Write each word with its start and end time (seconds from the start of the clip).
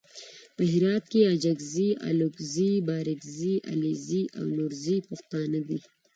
په 0.55 0.63
هرات 0.71 1.03
کې 1.11 1.21
اڅګزي 1.33 1.89
الکوزي 2.09 2.71
بارګزي 2.87 3.55
علیزي 3.71 4.23
او 4.37 4.45
نورزي 4.57 4.97
پښتانه 5.09 5.59
دي. 5.67 5.79